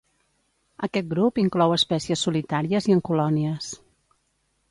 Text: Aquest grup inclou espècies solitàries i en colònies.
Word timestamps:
Aquest 0.87 1.07
grup 1.11 1.37
inclou 1.41 1.75
espècies 1.75 2.25
solitàries 2.27 2.89
i 2.91 2.95
en 2.97 3.05
colònies. 3.11 3.71